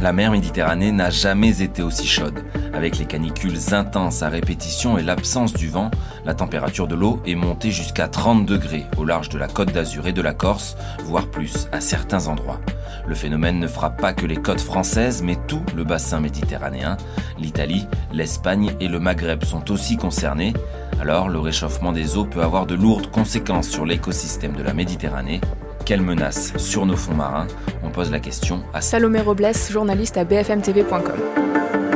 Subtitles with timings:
[0.00, 2.44] La mer Méditerranée n'a jamais été aussi chaude.
[2.72, 5.90] Avec les canicules intenses à répétition et l'absence du vent,
[6.24, 10.06] la température de l'eau est montée jusqu'à 30 degrés au large de la côte d'Azur
[10.06, 12.60] et de la Corse, voire plus à certains endroits.
[13.08, 16.96] Le phénomène ne frappe pas que les côtes françaises, mais tout le bassin méditerranéen.
[17.36, 20.52] L'Italie, l'Espagne et le Maghreb sont aussi concernés.
[21.00, 25.40] Alors le réchauffement des eaux peut avoir de lourdes conséquences sur l'écosystème de la Méditerranée.
[25.84, 27.46] Quelle menace sur nos fonds marins
[27.98, 31.87] pose la question à Salomé Robles, journaliste à bfmtv.com.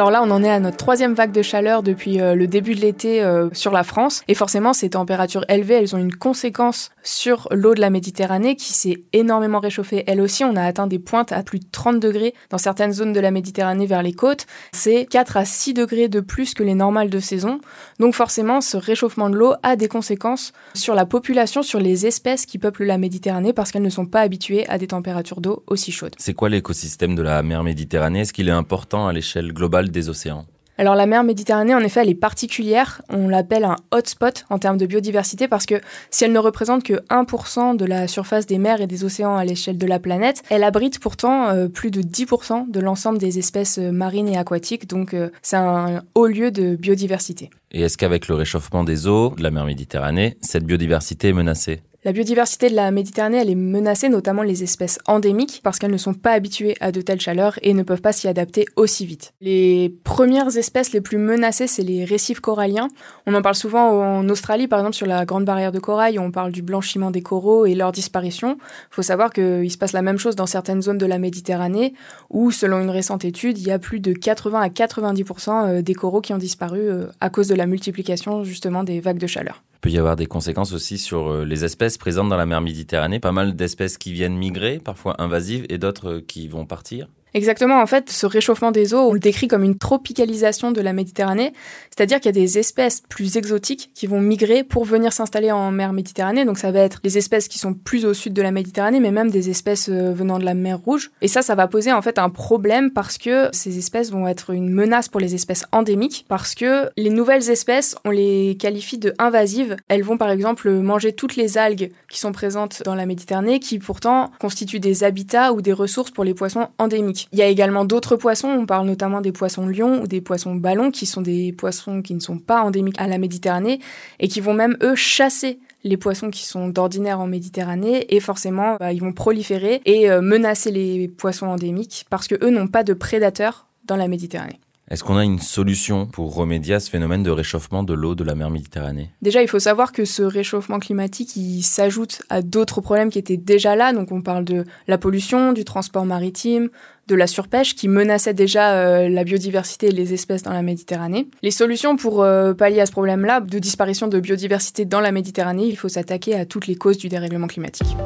[0.00, 2.74] Alors là, on en est à notre troisième vague de chaleur depuis euh, le début
[2.74, 4.22] de l'été euh, sur la France.
[4.28, 8.72] Et forcément, ces températures élevées, elles ont une conséquence sur l'eau de la Méditerranée qui
[8.72, 10.04] s'est énormément réchauffée.
[10.06, 13.12] Elle aussi, on a atteint des pointes à plus de 30 degrés dans certaines zones
[13.12, 14.46] de la Méditerranée vers les côtes.
[14.72, 17.60] C'est 4 à 6 degrés de plus que les normales de saison.
[17.98, 22.46] Donc forcément, ce réchauffement de l'eau a des conséquences sur la population, sur les espèces
[22.46, 25.92] qui peuplent la Méditerranée parce qu'elles ne sont pas habituées à des températures d'eau aussi
[25.92, 26.14] chaudes.
[26.16, 28.20] C'est quoi l'écosystème de la mer Méditerranée?
[28.20, 30.46] Est-ce qu'il est important à l'échelle globale des océans
[30.80, 33.02] alors la mer Méditerranée, en effet, elle est particulière.
[33.10, 35.74] On l'appelle un hotspot en termes de biodiversité parce que
[36.10, 39.44] si elle ne représente que 1% de la surface des mers et des océans à
[39.44, 43.76] l'échelle de la planète, elle abrite pourtant euh, plus de 10% de l'ensemble des espèces
[43.76, 44.88] euh, marines et aquatiques.
[44.88, 47.50] Donc euh, c'est un haut lieu de biodiversité.
[47.72, 51.82] Et est-ce qu'avec le réchauffement des eaux de la mer Méditerranée, cette biodiversité est menacée?
[52.02, 55.98] La biodiversité de la Méditerranée, elle est menacée, notamment les espèces endémiques, parce qu'elles ne
[55.98, 59.34] sont pas habituées à de telles chaleurs et ne peuvent pas s'y adapter aussi vite.
[59.42, 62.88] Les premières espèces les plus menacées, c'est les récifs coralliens.
[63.26, 66.22] On en parle souvent en Australie, par exemple, sur la Grande Barrière de Corail, où
[66.22, 68.56] on parle du blanchiment des coraux et leur disparition.
[68.90, 71.92] Faut savoir qu'il se passe la même chose dans certaines zones de la Méditerranée,
[72.30, 75.94] où, selon une récente étude, il y a plus de 80 à 90% euh, des
[75.94, 79.62] coraux qui ont disparu euh, à cause de la multiplication, justement, des vagues de chaleur.
[79.80, 83.18] Peut y avoir des conséquences aussi sur euh, les espèces présentes dans la mer Méditerranée.
[83.18, 87.08] Pas mal d'espèces qui viennent migrer, parfois invasives, et d'autres qui vont partir.
[87.32, 90.92] Exactement, en fait, ce réchauffement des eaux, on le décrit comme une tropicalisation de la
[90.92, 91.52] Méditerranée,
[91.90, 95.70] c'est-à-dire qu'il y a des espèces plus exotiques qui vont migrer pour venir s'installer en
[95.70, 98.50] mer Méditerranée, donc ça va être les espèces qui sont plus au sud de la
[98.50, 101.10] Méditerranée, mais même des espèces euh, venant de la mer Rouge.
[101.20, 104.50] Et ça, ça va poser en fait un problème parce que ces espèces vont être
[104.50, 109.14] une menace pour les espèces endémiques, parce que les nouvelles espèces, on les qualifie de
[109.18, 109.76] invasives.
[109.88, 113.78] Elles vont par exemple manger toutes les algues qui sont présentes dans la Méditerranée, qui
[113.78, 117.19] pourtant constituent des habitats ou des ressources pour les poissons endémiques.
[117.32, 120.54] Il y a également d'autres poissons, on parle notamment des poissons lions ou des poissons
[120.54, 123.80] ballons, qui sont des poissons qui ne sont pas endémiques à la Méditerranée
[124.18, 128.76] et qui vont même, eux, chasser les poissons qui sont d'ordinaire en Méditerranée et forcément
[128.78, 132.84] bah, ils vont proliférer et euh, menacer les poissons endémiques parce que eux n'ont pas
[132.84, 134.60] de prédateurs dans la Méditerranée.
[134.90, 138.24] Est-ce qu'on a une solution pour remédier à ce phénomène de réchauffement de l'eau de
[138.24, 139.10] la mer Méditerranée?
[139.22, 141.30] Déjà, il faut savoir que ce réchauffement climatique,
[141.62, 143.92] s'ajoute à d'autres problèmes qui étaient déjà là.
[143.92, 146.70] Donc, on parle de la pollution, du transport maritime,
[147.06, 151.28] de la surpêche qui menaçait déjà euh, la biodiversité et les espèces dans la Méditerranée.
[151.42, 155.66] Les solutions pour euh, pallier à ce problème-là de disparition de biodiversité dans la Méditerranée,
[155.66, 157.96] il faut s'attaquer à toutes les causes du dérèglement climatique.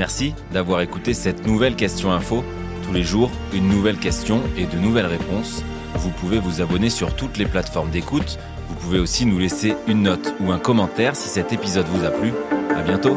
[0.00, 2.42] Merci d'avoir écouté cette nouvelle question info.
[2.86, 5.62] Tous les jours, une nouvelle question et de nouvelles réponses.
[5.96, 8.38] Vous pouvez vous abonner sur toutes les plateformes d'écoute.
[8.70, 12.10] Vous pouvez aussi nous laisser une note ou un commentaire si cet épisode vous a
[12.10, 12.32] plu.
[12.74, 13.14] À bientôt.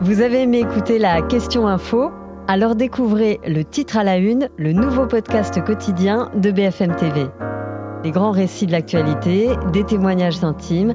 [0.00, 2.12] Vous avez aimé écouter la question info?
[2.46, 7.26] Alors découvrez le titre à la une, le nouveau podcast quotidien de BFM TV.
[8.04, 10.94] Les grands récits de l'actualité, des témoignages intimes